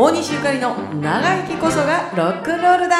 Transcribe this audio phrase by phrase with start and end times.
[0.00, 2.96] 大西ゆかりの長生きこそがロックンロールだ。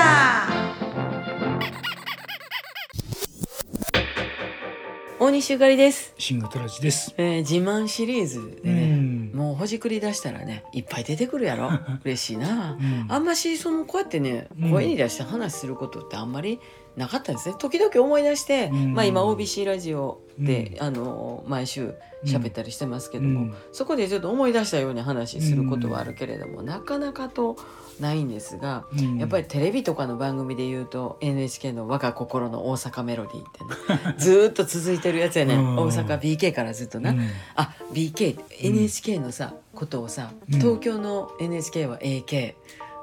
[5.21, 7.15] 大西ゆかりです、シンラジです。
[7.17, 9.33] えー自慢シリーズでうね、ん。
[9.33, 11.71] もうほじくり出したらねいっぱい出てくるやろ。
[12.05, 12.73] 嬉しいな。
[12.73, 13.07] うん。
[13.09, 14.71] あんましそのこうやってねうん。
[14.73, 16.59] 声に出して話することってあんまり
[16.99, 17.55] なかったんですね。
[17.59, 18.95] 時々思い出して、うん。
[18.95, 21.95] まあ、今 OBC ラジオで、あの毎週
[22.25, 23.55] 喋ったりしてますけども、うん。
[23.73, 27.57] そこでちょっと思い出したように話することはあるけれども、なかなかと
[28.01, 29.19] ないんですが、うん。
[29.19, 35.77] やっぱりテレビとかの番組で言うと NHK の「我が心の大阪メロディー」ってね ずーっと続いてるやつやね、うん。
[35.77, 37.11] 大阪 BK からずっとな。
[37.11, 37.21] うん。
[37.55, 40.59] あ BK NHK のさ、ことをさうん。
[40.59, 42.55] 東京の NHK は AK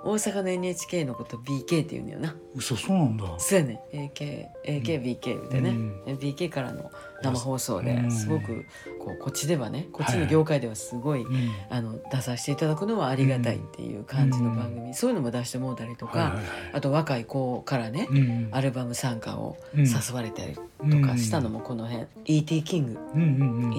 [0.06, 2.36] 大阪の NHK のこと BK って言うんだよな。
[2.54, 3.26] 嘘そうなんだ。
[3.40, 3.82] そうやね。
[3.92, 6.16] AKAKBK みたいなね、うん。
[6.18, 6.92] BK からの
[7.24, 8.66] 生放送でうんすごく
[9.00, 11.52] こうこっちではねこっちの業界ではすごい、うん。
[11.70, 16.40] あの出させていただくのはありがたいっていう感じの番組、そういうのも出してもうたりとか、
[16.74, 20.62] あと若い子からね、うんアルバム参加をうん誘われたりと
[21.06, 22.64] かしたのもこの辺、E.T.
[22.64, 23.00] キング。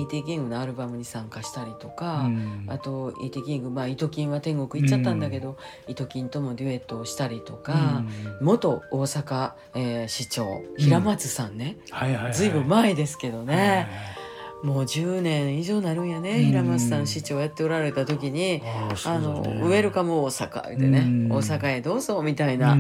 [0.00, 0.24] E.T.
[0.24, 3.42] キングのアルバムに参加したりとか、うんあと E.T.
[3.42, 5.56] キングまあイトキンは天国行っちゃったんだけど、
[5.88, 8.02] イトキンともデュエットをしたりとか、
[8.40, 11.76] 元大阪、えー市長平松さんね。
[12.32, 13.86] ずいぶん前ですけどね、はいはいはい
[14.62, 16.44] もう10年以上なるんやね、うん。
[16.46, 18.62] 平松さん市長やっておられた時に。
[19.04, 21.28] あの、ウェルカム大阪でね、うん。
[21.30, 22.76] 大阪へどうぞみたいな、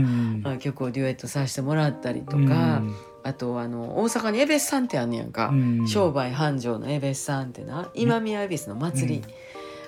[0.58, 2.96] 曲をデュエットさせてもらったりとか、うん。
[3.22, 5.86] あとあの大阪に恵比寿さんってあんねやんか、うん。
[5.86, 7.90] 商売繁盛の恵比寿さんってな。
[7.94, 9.22] 今宮恵比寿の祭り、うん。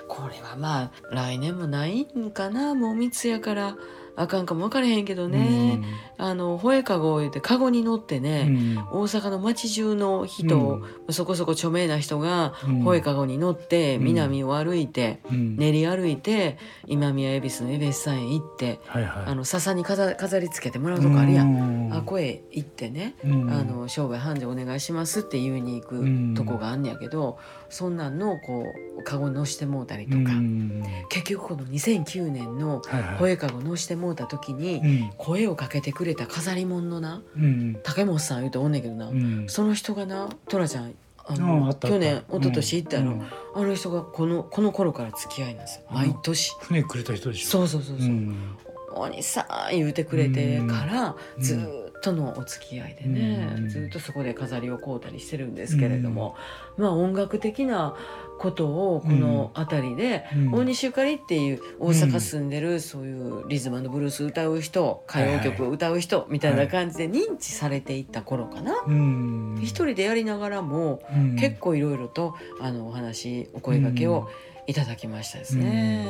[0.07, 3.77] これはまあ来年もないんかなもう密やから
[4.15, 5.81] あかんかも分からへんけどね、
[6.17, 8.77] あの吠えかごを言ってかごに乗ってうね、ん。
[8.91, 12.83] 大阪の町中の人、そこそこ著名な人がうん。
[12.83, 14.03] 吠えかごに乗ってうん。
[14.03, 15.55] 南を歩いて、うん。
[15.57, 16.57] 練り歩いて
[16.87, 19.23] 今宮恵比寿の恵比寿さんへ行ってはいはい。
[19.27, 21.89] あの笹に飾飾りつけてもらうとこあるやん。
[21.89, 21.93] ん。
[21.93, 23.49] あこへ行ってね、うん。
[23.51, 26.33] あの商売繁盛お願いしますって言いに行くうん。
[26.35, 27.37] とこがあんねやけど、
[27.69, 28.65] そんなんのこ
[28.99, 30.83] うカゴに乗してもうたりとうか、ん。
[31.09, 33.17] 結局この2009年のはいはい。
[33.19, 35.11] 声かご乗してもうた時に、うん。
[35.17, 39.45] 声をかけてくれた飾り物のなうん竹本さん言うとおんねんけどな、うん。
[39.47, 43.21] その人がなトラちゃんああの去年一昨年行ったやろ、うん。
[43.55, 45.83] あの人がこのこの頃から付き合いなんですよ。
[45.91, 47.49] 毎年、船くれた人でしょ。
[47.49, 48.57] そうそうそうそう、ん。
[48.95, 51.43] お兄さん言うてくれてからうん。
[51.43, 53.69] ずーっとのお付き合いでね、うん。
[53.69, 56.35] ずーっとそこで飾りを買うたりしてるんですけれども、
[56.77, 57.95] まあ音楽的な
[58.39, 60.51] ことをこの辺りで、うん。
[60.51, 68.75] 大西ゆかりっていう大阪住んでるそういうリズムブルース歌う人歌謡曲を歌う人みたいな感じで認知されていった頃かな。
[68.87, 69.59] うん。
[69.61, 71.35] 一人でやりながらもうん。
[71.35, 74.29] 結構いろいろとあのお話お声掛けを
[74.67, 76.07] いただきましたですね。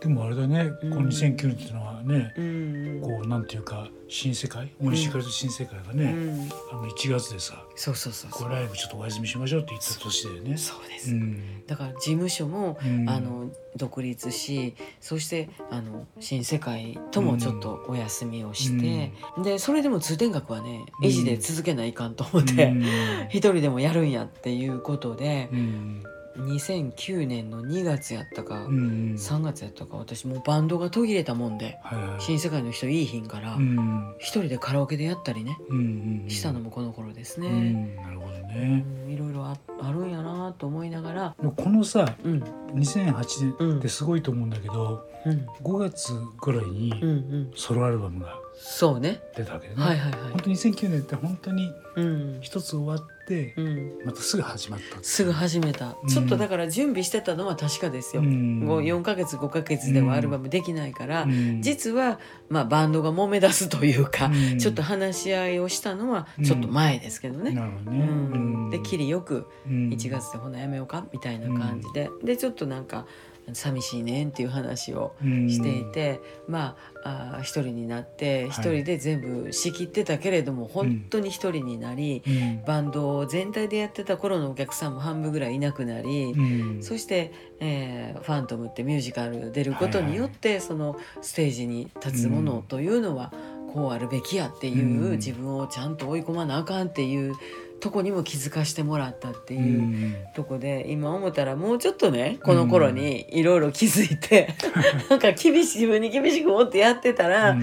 [0.00, 0.90] でもあれだね、うん。
[0.90, 3.00] この2009年っていうのはね、うん。
[3.02, 6.48] こうなんていうか新世界大西からと新世界がうね、ん。
[6.72, 8.48] あの1月でさそうそうそうそう。
[8.48, 10.56] ライブちょっとお休みしましょうって言った年だよね。
[10.56, 11.14] そうです、う。
[11.14, 13.08] んだから事務所も、うん。
[13.10, 22.84] あの独立しそしてあの新世界ともちょっとお休みをして、でそれでも通天閣はね維持で続けないかんと思って、うん。
[23.30, 26.02] 一人でもやるんやっていうことでうん
[26.38, 32.20] 2009年の2月やったか、うん3月やったか私もうバンドが途切れたもんではいはい。
[32.20, 35.78] 新世界の人いいひんから、うん一人でカラオケでやったりね、うん
[36.24, 37.48] うんしたのもこの頃ですうね。
[37.50, 38.84] んなるほどうね。
[39.06, 42.42] んいろいろああるんやなと思いながら、このさうん。
[42.74, 43.68] 2008うん。
[43.70, 45.46] 年ってすごいと思うんだけど、うん。
[45.62, 49.22] 5月ぐらいにうんうん、ソロアルバムがそうね。
[49.36, 49.82] 出たわけでね。
[49.82, 50.30] はいはいはい。
[50.32, 50.40] 本。
[50.42, 52.38] 当に2009年って本当にうん。
[52.40, 56.08] 一つ終わってうん、またすぐ始まったってすぐ始めた、うん。
[56.08, 58.60] ちょっとだから準備してたのは確かですよ、うん。
[58.60, 61.62] もう4ヶ月5ヶ月ではアルバムできないから、うん。
[61.62, 64.58] 実は、まあ、バンドが揉め出すというか、うん。
[64.58, 67.52] ちょっと話し合いをしたのはちょっと前ですけどね。
[67.52, 67.98] なるほどね。
[67.98, 68.64] うん。
[68.64, 68.70] うん。
[68.70, 69.90] で切りよくうん。
[69.90, 73.06] 1月でほなやめようかみたいな感じで、でちょっとなんか
[73.52, 78.48] 寂しいねんっていう話をしていて、まああー一人になってい。
[78.48, 82.64] 一人で全部仕切ってたけれども、本当に一人になり、うん。
[82.64, 86.82] バンドを全体でやってた頃のお客さんも半分ぐらいいなくなり、うん。
[86.82, 93.32] そして、えーファントムってミュージカル出ることによって、そのステージに立つものというのは
[93.72, 95.16] こうあるべきやっていう、うん。
[95.16, 97.34] 自分をちゃんと追い込まなあかんっていう
[97.80, 99.82] とこにも気づかしてもらったってういう。
[99.82, 100.14] ん。
[100.34, 104.54] とこで今思ったらもうちょっとねこの頃にいろいろ気づいて、
[105.10, 107.56] なんか厳しい自分に厳しく持ってやってたら、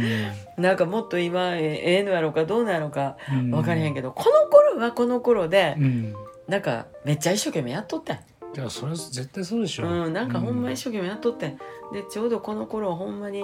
[0.57, 6.13] なんかもっと今えええのやろうかどうなんやろうか分からへんけど、この頃はこの頃で、うん。
[6.47, 8.17] なんかめっちゃ一生懸命やっとったん。
[8.17, 9.87] いやそれは絶対そうでしょ。
[9.87, 11.57] うん、なんかほんまに一生懸命やっとってん。
[11.91, 13.43] でちょうどこの頃ほんまに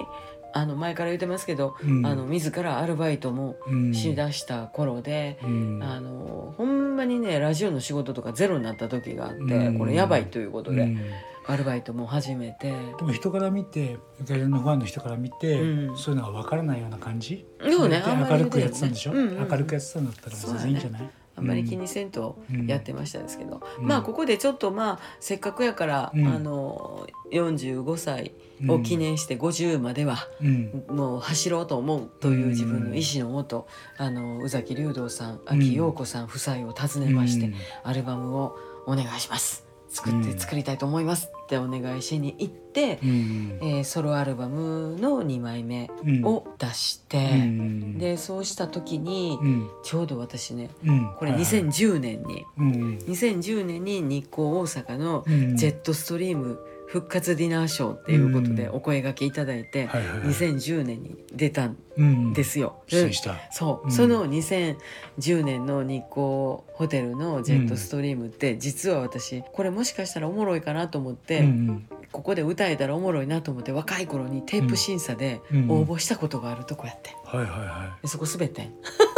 [0.53, 2.05] あの前から言ってますけど、うん。
[2.05, 3.93] あの自らアルバイトもうん。
[3.93, 5.79] しだした頃で、うん。
[5.83, 9.79] あのほんまにねラジオの仕事とかゼロになった時があって、うん。
[9.79, 10.99] これやばいということで、うん。
[11.47, 12.71] アルバイトも始めて。
[12.71, 15.97] でも人から見てゆかりのファンの人から見て、うん。
[15.97, 17.45] そういうのが分からないような感じ？
[17.59, 21.09] そうね明るくやってたんでしょ、うんうん明るくやってたんだったら全然いいんじゃない、
[21.41, 22.67] あんまり気にせんとうん。
[22.67, 23.87] やってましたですけど、うん。
[23.87, 26.27] まあここでちょっとまあせっかくやから、うん。
[26.27, 28.33] あの45歳
[28.67, 30.85] を記念して50までは、うん。
[30.89, 33.67] もう走ろうと思うという自分の意思のもと、
[33.97, 36.25] あの宇崎竜道さん秋陽子さん。
[36.25, 37.53] 夫妻を訪ねまして、うん。
[37.83, 38.55] アルバムを
[38.85, 40.39] お願いします作ってうん。
[40.39, 46.25] 作りたいと思いますってお願いしに行って、うんえーソロアルバムの2枚目うん。
[46.25, 49.69] を出して、うんでそうした時に、うん。
[49.83, 51.13] ちょうど私ねうん。
[51.17, 51.51] これはいはい。
[51.61, 56.59] 2010年に、うん2010年に日光大阪のうんジェットストリーム
[56.91, 58.75] 復活ディナーショーっていうことでうん。
[58.75, 60.27] お声掛けいただいて、はいはいはい。
[60.27, 62.33] 2010年に出たんうん。
[62.33, 62.83] ですよ。
[63.51, 63.91] そう、うん。
[63.93, 66.11] その2010年の日光
[66.73, 77.15] ホテルのジェットストリームって、実は私これもしかしたらおもろいかなと思って、うんここで歌えたらおもろいなと思って若い頃にテープ審査でうん応募したことがあるとこやって。
[77.23, 78.01] はいはいはい。
[78.01, 78.73] でそこ滑ってん。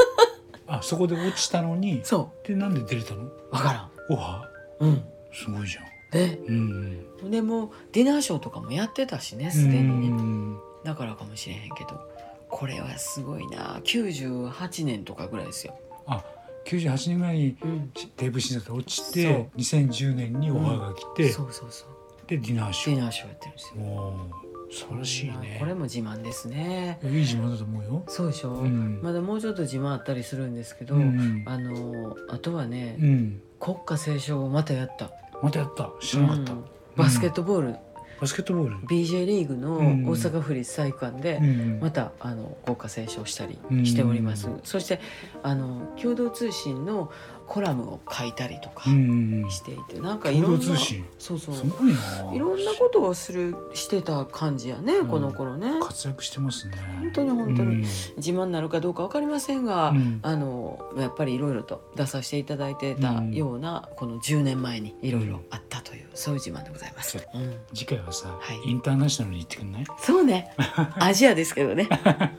[0.68, 3.24] あそこで落ちたのにそでなんで出れたの？
[3.24, 3.90] う分からん。
[4.12, 4.42] オファ
[4.82, 5.04] うん。
[5.34, 10.08] すごいじゃんでうんでもうディナーショーとかもやってたしねすでにね。
[10.10, 12.00] うんだからかもしれへんけど
[12.50, 13.80] これはすごいな。
[13.84, 15.76] 98年とかぐらいですよ、
[16.06, 16.24] あ
[16.66, 19.14] 98年ぐらいにうん、テープ審査で落ちそう。
[19.14, 21.90] て2010年にオファーが来て、そうそうそう。
[22.28, 22.96] でディナーショー。
[22.96, 23.84] ディナーショーやってるんですよ。
[23.84, 25.58] お晴らしいね。
[25.60, 27.00] これも自慢ですね。
[27.04, 28.04] いい自慢だと思うよ。
[28.08, 29.00] そうでしょ、うん。
[29.02, 33.42] まだもうちょっと自慢あったりするんですけど、うんあのあとはね、うん。
[33.60, 35.12] 国歌斉唱をまたやった
[35.44, 35.92] またやった。
[36.00, 36.66] 知らなかった、うん。
[36.96, 37.76] バスケットボール、
[38.22, 38.78] バスケットボール。
[38.88, 40.06] BJ リーグのうん。
[40.08, 41.80] 大阪府立体育館で、うん。
[41.82, 45.02] またあの国歌斉唱したりしております、うんそして
[45.44, 47.12] あの共同通信の
[47.48, 50.60] コラムを書いたりとかうんしていて、なんかいろんな
[51.18, 51.56] そうそう。
[51.56, 52.34] すごいな。
[52.34, 55.08] いろんなことをするしてた感じやね、ん。
[55.08, 55.80] この頃ね。
[55.82, 56.76] 活躍してますね。
[57.02, 57.76] 本当に本当に。
[58.18, 60.20] 自慢になるかどうか分かりませんが、うん。
[60.22, 67.38] あのやっぱりいろいろと出させていただいてたような、この10年前にいろいろあったという、そういう自慢でございます、う。
[67.38, 67.56] ん。
[67.74, 68.70] 次回はさ、はい。
[68.70, 70.54] インターナショナルに行ってくんない、そうね。
[71.00, 71.88] アジアですけどね。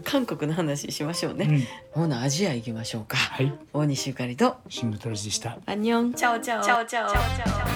[0.04, 1.46] 韓国の話しましょうね、
[1.94, 2.02] うん。
[2.02, 3.16] ほなアジア行きましょうか。
[3.16, 3.52] はい。
[3.72, 7.73] 大西ゆかりとシングルトラジでしたアンニョンチャオチャオチャオチャオ